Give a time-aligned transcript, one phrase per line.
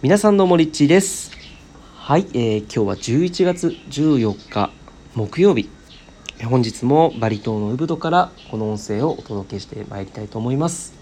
[0.00, 1.32] 皆さんのもりっちです。
[1.96, 4.70] はい、えー、今日は11月14日
[5.16, 5.68] 木曜日。
[6.44, 10.94] 本日もバリ島のウブドからこの音声をお届けしてまいりたいと思います、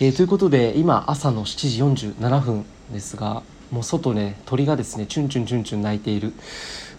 [0.00, 6.32] えーということで今朝の7時47分ですがもう外ね鳥がですねチュンチュンチュンチュン鳴いている。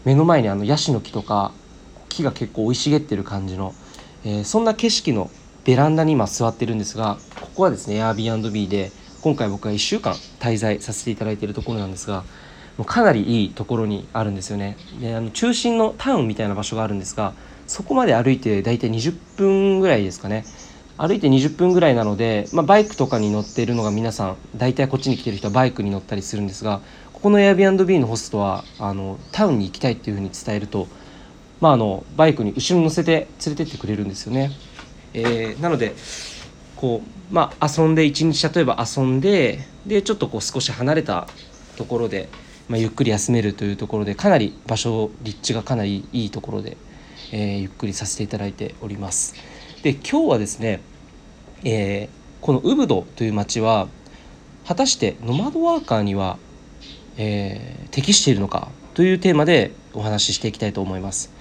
[0.06, 1.52] 目の前にあのヤシの木とか
[2.08, 3.76] 木が結構生い茂ってる感じの、
[4.24, 5.30] えーそんな景色の
[5.66, 12.24] ベランダに今座ってるんですがここはですね Airbnb で今回僕は1週間滞在させていただいているところなんですが
[12.78, 17.34] もうかなりいいところにあるんですよねであの中心のタウンみたいな場所があるんですが
[17.68, 20.44] そこまで歩いて大体20分ぐらいですかね
[20.98, 26.82] 歩いて20分ぐらいなので、まあ、バイクとかに乗っているのが皆さん大体こっちに来てる人はバイクに乗ったりするんですが
[27.14, 30.88] ここの Airbnb のホストはあのタウンに行きたいっていうふうに伝えると、
[31.60, 34.52] まあ、あのバイクに後ろに乗せて連れてってくれるんですよね。
[35.14, 35.94] えーなので
[36.82, 41.28] こうまあ遊んで一日例えば遊んででちょっとこう少し離れた
[41.78, 42.28] ところで、
[42.68, 46.78] まあ、ゆっくり休めるというところでかなり場所立地がかなりいいところで、
[47.32, 49.36] えーゆっくりさせていただいております。
[49.84, 50.82] で今日はですね、
[51.64, 53.88] えーこのウブドという町は
[54.66, 56.40] 果たしてノマドワーカーには、
[57.18, 61.32] えー適しているのかというテーマでお話ししていきたいと思います。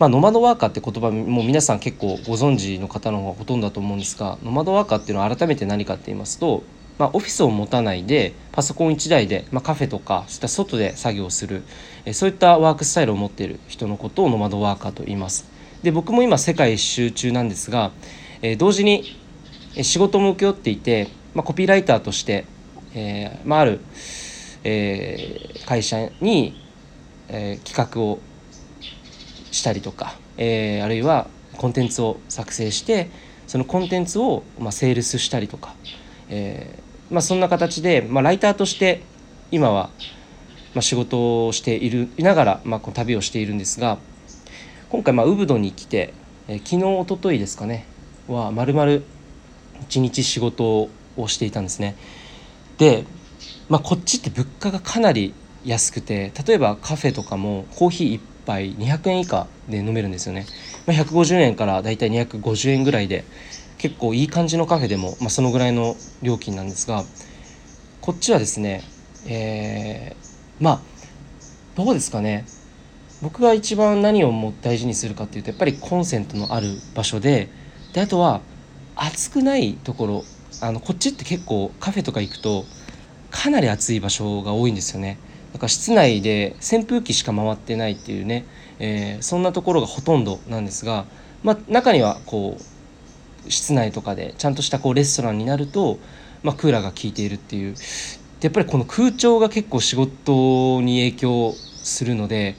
[0.00, 6.62] まあ、ノマドワーカーって言葉も皆さん結構ご存知の方の方がほとんどだと思うんですがノマドワーカーっていうのは改めて何かって言いますと、
[6.98, 11.64] まあ、オフィスを持たないでパソコン1台で、まあ、カフェとかそういった外で作業する
[12.06, 15.50] えそういったワークスタイルを持っている人のことをノマドワーカーと言います。
[15.82, 17.90] で僕も今世界一周中なんですが、
[18.40, 19.18] え同時に
[19.82, 22.46] 仕事も請け負っていて、まあ、コピーライターとして、
[22.94, 23.80] えーまあ、ある、
[24.64, 26.58] えー会社に、
[27.28, 28.18] えー企画を
[29.50, 33.10] したりとか、えーあるいはコンテンツを作成して
[33.46, 35.74] そのコンテンツを、まあ、セールスしたりとか、
[36.28, 39.02] えーまあ、そんな形で、まあ、ライターとして
[39.50, 39.90] 今は、
[40.74, 43.98] ま、仕事をしているいながら、ま、この旅をしているんですが
[44.88, 46.14] 今回、まあ、ウブドに来て、
[46.48, 47.86] えー昨日一昨日ですかね
[48.28, 49.02] はまるまる
[49.82, 51.96] 一日仕事をしていたんですね。
[52.78, 53.04] で、
[53.68, 55.34] まあ、こっちって物価がかなり
[55.64, 60.46] 安くて例えばカフェとかもコーヒー1杯200円以下で飲めるんですよね、
[60.86, 63.24] まあ、150円からだいたい250円ぐらいで
[63.78, 67.04] 結構いい感じのカフェでも、まあ、そのぐらいの料金なんですが
[68.00, 68.82] こっちはですね
[69.26, 70.80] えーまあ
[71.74, 72.44] どうですかね。
[73.22, 77.48] 僕が一番何をも大事にするかっていうとやっぱりコンセントのある場所で
[77.92, 78.40] であとは
[78.96, 80.24] 暑くないところ
[80.62, 82.64] あのこっちって結構カフェとか行くと
[83.30, 85.18] かなり暑い場所が多いんですよね。
[85.52, 88.46] だか室内で扇風機しか回ってないっていうね、
[88.78, 91.04] えーそんなところがほとんどなんですが、
[91.42, 95.98] まあ、中にはこう室内とかでちゃんとしたこうレストランになると、
[96.42, 97.74] まあ、クーラーが効いているっていう。
[97.74, 102.56] でやっぱりこの空調が結構仕事に影響するので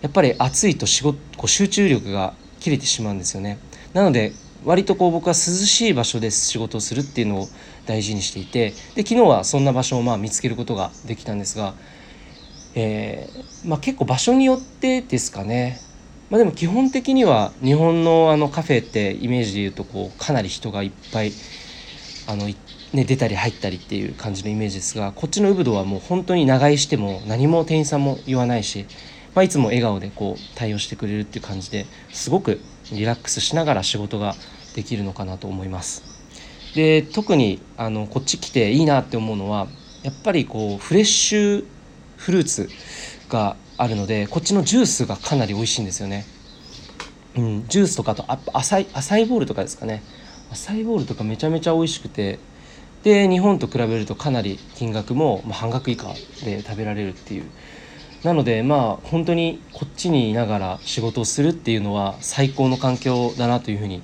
[0.00, 3.58] やっぱり暑いと仕事こう集中力が切れてしまうんですよね。
[3.92, 4.32] なので
[4.64, 7.48] 割とこう僕は涼しい場所で仕事をするっていうのを
[7.86, 11.74] 大事にしていてで昨日はそんな場所をまあ見つけることができたんですが、
[12.76, 15.80] えーまあ、結構場所によってですかね、
[16.30, 21.32] まあ、でも基本的には日本のあのカフェってイメージで言うとこうかなり人がいっぱい
[22.28, 22.56] あの、ね、
[22.92, 28.84] 出たり入ったりっていう感じのイメージですがこっちのウブドはもう本当に長居しても何も店員さんも言わないし、
[29.34, 32.60] まあ、いつも笑顔でこう対応してくれるっていう感じですごく
[32.92, 34.34] リラックスしながら仕事が
[34.74, 36.04] できるのかなと思います。
[36.74, 39.66] で特にあのこっち来ていいなって思うのは
[40.02, 41.64] やっぱりこうフレッシュ
[42.16, 42.70] フルーツ
[43.28, 46.24] があるのでこっちのジュースがかなり美味しいんですよね。
[47.36, 50.02] うん、ジュースとかとあ浅い浅いボールとかですかね。
[50.50, 52.38] 浅いボールとかめちゃめちゃ美味しくて。
[53.06, 56.12] で日本と比べるとかなり金額も、まあ、半額以下
[56.44, 57.44] で食べられるっていう。
[58.24, 64.02] なのでまあ本当にこっちにいながら仕事をするっていうのは最高の環境だなというふうに、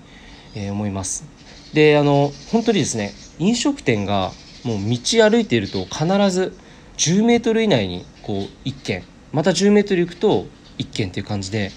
[0.54, 1.24] え思います。
[1.72, 4.30] であの本当にですね飲食店が
[4.62, 6.56] もう道歩いていると必ず
[6.96, 9.04] 10メートル以内にこう1軒。
[9.32, 10.46] また10メートル行くと
[10.78, 11.70] 1軒っていう感じで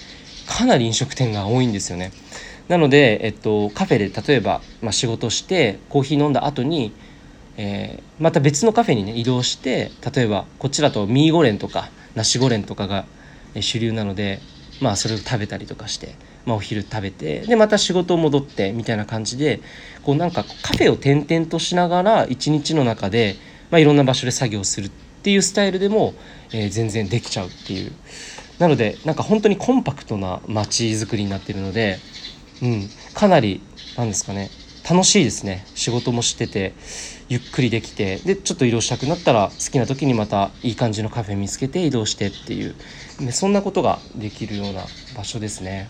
[0.48, 2.12] かなり飲食店が多いんですよね。
[2.68, 6.94] なので、えっと、カフェで例えば、まあ、仕事してコーヒー飲んだ後に、
[7.58, 13.06] えーまた別のカフェにね移動して例えばこっちだとミーゴレンとかナシゴレンとかが
[13.60, 14.40] 主流なので
[14.82, 16.16] まあそれを食べたりとかして、
[16.46, 19.60] まあ、お昼食べてでまた仕事戻ってみたいな感じで
[20.04, 23.36] こうなんかカフェを転々としながら一日の中で、
[23.70, 26.14] まあ、いろんな場所で作業するってていうスタイルでも、
[26.54, 27.92] えー全然できちゃうっていう。
[28.60, 31.98] なのでなんか本当にコンパクトな街づくりになってるので、
[32.62, 33.62] うん、かなり
[33.98, 34.50] なんですかね
[34.90, 35.66] 楽しいですね。
[35.74, 36.74] 仕事もしてて
[37.28, 42.76] ゆっくりできてでちょっと移動したくなったら好きな時にまたいい感じのカフェ見つけて移動してっていう、
[43.32, 44.84] そんなことができるような
[45.18, 45.90] 場所ですね。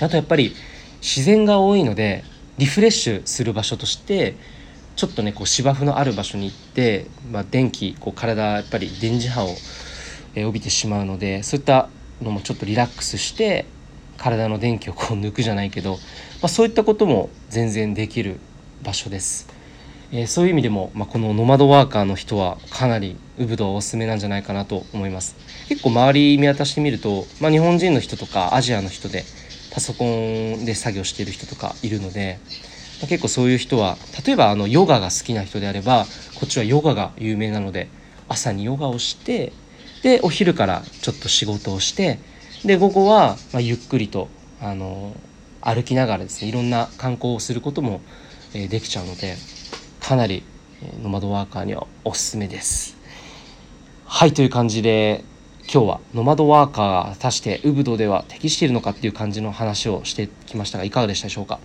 [0.00, 0.54] あとやっぱり
[1.02, 2.22] 自然が多いので
[2.58, 4.36] リフレッシュする場所として
[4.96, 9.54] ちょっとねこう芝生のある場所に行って、まあ、電気こう体やっぱり電磁波を
[10.36, 11.88] 帯びてしまうのでそういった
[12.22, 13.66] のもちょっとリラックスして
[14.16, 15.98] 体の電気をこう抜くじゃないけど、ま
[16.44, 18.40] あ、そういったことも全然できる
[18.82, 19.48] 場所です。
[20.12, 25.34] えー、そういう意味でも、まあ、このノマドワーカーの人はかなりウブドおすすめなんじゃないかなと思います
[25.68, 29.24] 結構周り見渡してみると、まあ、日本人の人とかアジアの人で
[29.74, 32.38] パソコンで作業している人とかいるので、
[33.02, 33.96] 結構そういう人は
[34.26, 37.88] 例えばあのヨガが好きな人であればこっちはヨガが有名なので
[38.28, 39.52] 朝にヨガをして
[40.02, 42.18] でお昼からちょっと仕事をして
[42.64, 44.28] で午後はまゆっくりと
[44.60, 45.14] あの
[45.60, 48.00] 歩きながらですねいろんな観光をすることも、
[48.54, 49.34] えできちゃうので
[50.00, 50.44] かなり、
[51.02, 52.96] ノマドワーカーにはおすすめです。
[54.04, 55.24] はいという感じで
[55.62, 61.58] 今日はノマドワーカーが果たしてウブドでは適しているのかっていう感じの話をしてきましたがいかがでしたでしょうか、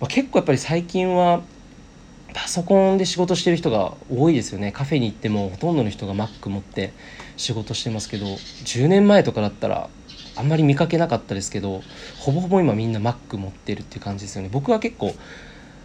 [0.00, 1.42] まあ、結構やっぱり最近は
[2.34, 4.70] パソコンで仕事してる人が多いですよね。
[4.70, 6.92] カフェに行ってもほとんどの人が Mac 持って
[7.38, 9.88] 仕事してますけど10年前とかだったら
[10.36, 11.82] あんまり見かけなかったですけど
[12.18, 14.50] ほぼほぼ今みんな Mac 持ってるっていう感じですよね。
[14.52, 15.14] 僕は結構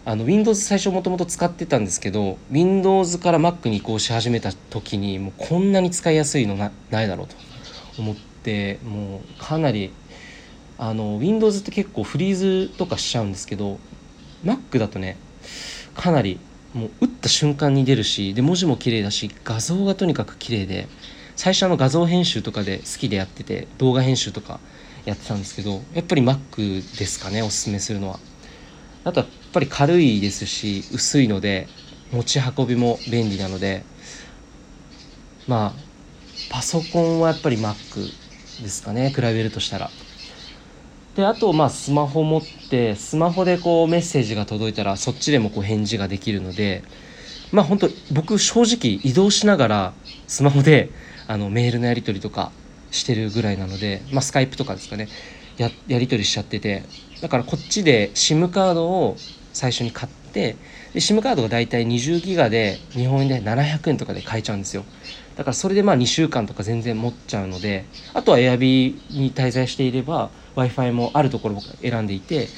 [0.04, 7.36] あの Windows 最初もともと使ってたんですけど Windows から Mac に移行し始めた時にもうこんなに使いやすいのなないだろうと
[7.98, 9.90] 思ってもうかなり
[10.76, 13.78] あの Windows って結構フリーズとかしちゃうんですけど
[14.44, 15.16] Mac だとね
[15.94, 16.38] かなり
[16.74, 20.88] もう打った瞬間に出るしで文字も綺麗だし画像がとにかく綺麗で
[21.36, 24.60] 最初の画像編集とかで好きでやってて動画編集とか
[25.04, 28.18] やってたんですけどやっぱり Mac ですかねおすすめするのは。
[29.04, 31.66] あとはやっぱり軽いですし薄いので
[32.12, 33.84] 持ち運びも便利なので
[35.48, 35.80] まあ
[36.50, 37.74] パソコンはやっぱり Mac
[38.62, 39.90] ですかね比べるとしたら。
[41.14, 46.84] であとまあスマホ持ってスマホでこうメッセージが届いたらそっちでもこう返事ができるので
[47.50, 49.94] まあ本当僕正直移動しながら
[50.26, 50.90] スマホで
[51.26, 52.50] あのメールのやり取りとか
[52.90, 55.08] してるぐらいなので、まあ、スカイプとかですかね。
[55.56, 56.84] ややり取りしちゃってて。
[57.20, 59.16] だからこっちで SIM カードを
[59.52, 60.56] 最初に買って
[60.92, 64.84] で SIM カードが大体20ギガで日本円で700円とかで買えちゃうんですよ。
[65.36, 67.84] だからそれでまあ2週間とか全然持っちゃうので
[68.14, 68.60] あとは Airb
[69.10, 72.48] に滞在していれば w i f i もあるところを選んでいて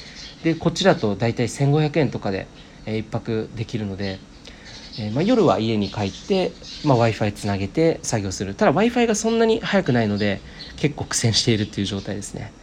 [0.43, 2.47] でこっちだと大体1500円とかで、
[2.85, 4.19] え1泊できるので
[4.97, 6.51] えー、まあ、夜は家に帰って、
[6.85, 8.55] まあ、w i f i つなげて作業する。
[8.55, 10.41] ただ w i f i がそんなに速くないので
[10.77, 12.53] 結構苦戦しているっていう状態ですね。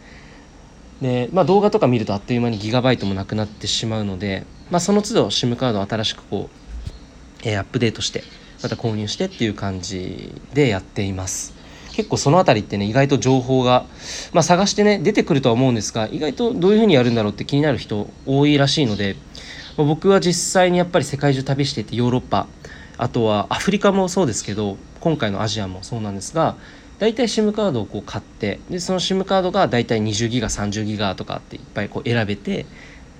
[1.01, 8.23] で、まあ、動画とか見るとあっという間にギガバイトもなくなってしまうので、まあ、その都度 SIM カードを新しくこう、えー、アップデートして
[8.63, 11.53] また購入してっていう感じでやっています。
[11.93, 13.85] 結構その辺りってね意外と情報が、
[14.33, 19.15] まあ、探してね出てくるとは思うんですが意外とどういうふうにやるんだろうって気になる人多いらしいので
[19.77, 22.47] 僕は実際にやっぱり世界中旅していてヨーロッパ
[22.97, 26.55] あとはアフリカもそうですけど今回のアジアもそうなんですが
[26.97, 32.65] 大体 SIM カードをこう買ってでその SIM カードが大体20ギガ30ギガとかっていっぱいこう選べて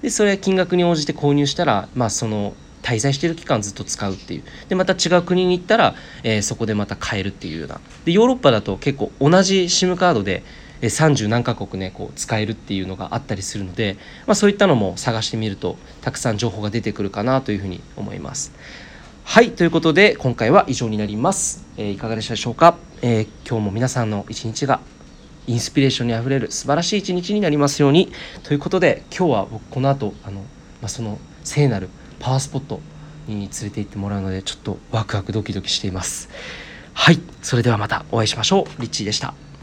[0.01, 10.43] でそれ金額に応じて購入したらまあその滞在している期間ずっと使うっていうでまた違う国に行ったら、えー、そこでまた買えるっていうようなでヨーロッパだと結構同じ SIM カードで
[10.81, 13.97] 30何カ国ねこう使えるっていうのがあったりするので、
[14.27, 18.51] まあ、そういったのも探してみるとたくさん情報が出てくるかなというふうに思います。
[19.25, 21.65] はいということで今回は以上になります。
[21.77, 24.81] えー、いかがでしたでしょうか、えー、今日も皆さんの一日が
[25.47, 28.11] インスピレーションにあふれる素晴らしい一日になりますように
[28.43, 30.45] ということで今日は僕この後あの、ま
[30.83, 31.89] あ、その聖なる
[32.23, 32.79] パワースポット
[33.27, 36.29] に連れて行ってもらうのでちょっとワクワクドキドキしています。
[36.93, 39.33] はいそれではまたお会いしましょうリッチーでした。